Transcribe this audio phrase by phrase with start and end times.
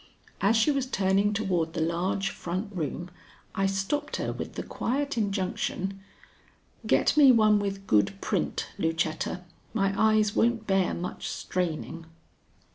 [0.41, 3.11] As she was turning toward the large front room
[3.53, 5.99] I stopped her with the quiet injunction:
[6.87, 9.41] "Get me one with good print, Lucetta.
[9.75, 12.07] My eyes won't bear much straining."